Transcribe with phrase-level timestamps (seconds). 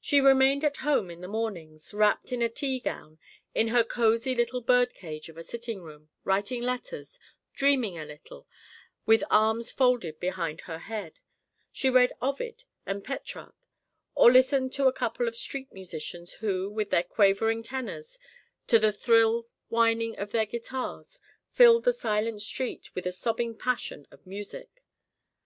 [0.00, 3.18] She remained at home in the mornings, wrapped in a tea gown,
[3.54, 7.18] in her cosy little bird cage of a sitting room, writing letters,
[7.52, 8.48] dreaming a little,
[9.04, 11.20] with her arms folded behind her head;
[11.70, 13.68] she read Ovid and Petrarch,
[14.14, 18.18] or listened to a couple of street musicians, who, with their quavering tenors,
[18.66, 21.20] to the shrill whining of their guitars,
[21.50, 24.82] filled the silent street with a sobbing passion of music.